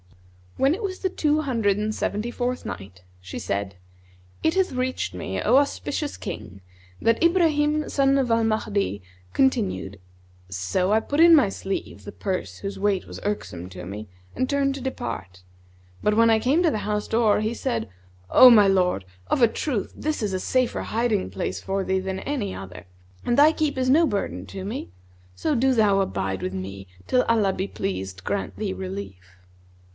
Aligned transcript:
When 0.57 0.73
it 0.73 0.81
was 0.83 0.99
the 0.99 1.09
Two 1.09 1.41
Hundred 1.41 1.77
and 1.77 1.93
Seventy 1.93 2.31
fourth 2.31 2.65
Night, 2.65 3.03
She 3.21 3.37
said, 3.37 3.75
It 4.43 4.55
hath 4.55 4.71
reached 4.71 5.13
me, 5.13 5.39
O 5.41 5.57
auspicious 5.57 6.17
King, 6.17 6.61
that 6.99 7.21
Ibrahim 7.23 7.87
son 7.87 8.17
of 8.17 8.31
Al 8.31 8.43
Mahdi 8.43 9.01
continued, 9.31 9.99
"So 10.49 10.91
I 10.91 10.99
put 10.99 11.19
in 11.19 11.35
my 11.35 11.49
sleeve 11.49 12.03
the 12.03 12.11
purse 12.11 12.57
whose 12.57 12.79
weight 12.79 13.05
was 13.07 13.19
irksome 13.23 13.69
to 13.69 13.85
me; 13.85 14.07
and 14.35 14.49
turned 14.49 14.75
to 14.75 14.81
depart, 14.81 15.43
but 16.01 16.17
when 16.17 16.29
I 16.31 16.39
came 16.39 16.63
to 16.63 16.71
the 16.71 16.79
house 16.79 17.07
door 17.07 17.39
he 17.41 17.53
said, 17.53 17.87
'O 18.29 18.49
my 18.49 18.67
lord, 18.67 19.05
of 19.27 19.41
a 19.41 19.47
truth 19.47 19.93
this 19.95 20.21
is 20.23 20.33
a 20.33 20.39
safer 20.39 20.81
hiding 20.81 21.29
place 21.29 21.61
for 21.61 21.83
thee 21.83 21.99
than 21.99 22.19
any 22.21 22.53
other, 22.55 22.87
and 23.23 23.37
thy 23.37 23.51
keep 23.51 23.77
is 23.77 23.89
no 23.89 24.07
burden 24.07 24.47
to 24.47 24.65
me; 24.65 24.89
so 25.35 25.53
do 25.55 25.73
thou 25.73 25.99
abide 26.01 26.41
with 26.41 26.53
me, 26.53 26.87
till 27.07 27.21
Allah 27.23 27.53
be 27.53 27.67
pleased 27.67 28.23
grant 28.23 28.57
thee 28.57 28.73
relief.' 28.73 29.37